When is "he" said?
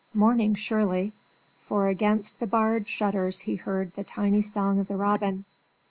3.41-3.55